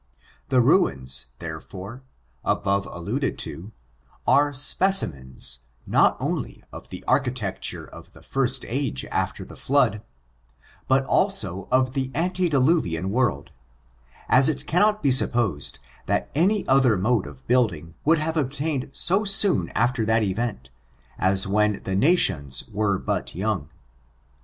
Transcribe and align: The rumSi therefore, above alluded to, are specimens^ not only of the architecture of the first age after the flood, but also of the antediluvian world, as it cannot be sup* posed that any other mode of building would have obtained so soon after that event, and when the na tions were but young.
The 0.49 0.61
rumSi 0.61 1.27
therefore, 1.37 2.01
above 2.43 2.87
alluded 2.87 3.37
to, 3.37 3.71
are 4.25 4.51
specimens^ 4.51 5.59
not 5.85 6.17
only 6.19 6.63
of 6.73 6.89
the 6.89 7.03
architecture 7.07 7.85
of 7.85 8.13
the 8.13 8.23
first 8.23 8.65
age 8.67 9.05
after 9.11 9.45
the 9.45 9.55
flood, 9.55 10.01
but 10.87 11.03
also 11.05 11.67
of 11.71 11.93
the 11.93 12.09
antediluvian 12.15 13.11
world, 13.11 13.51
as 14.27 14.49
it 14.49 14.65
cannot 14.65 15.03
be 15.03 15.11
sup* 15.11 15.33
posed 15.33 15.77
that 16.07 16.31
any 16.33 16.67
other 16.67 16.97
mode 16.97 17.27
of 17.27 17.45
building 17.45 17.93
would 18.03 18.17
have 18.17 18.37
obtained 18.37 18.89
so 18.93 19.23
soon 19.23 19.69
after 19.75 20.03
that 20.03 20.23
event, 20.23 20.71
and 21.19 21.39
when 21.43 21.79
the 21.83 21.95
na 21.95 22.15
tions 22.15 22.67
were 22.73 22.97
but 22.97 23.35
young. 23.35 23.69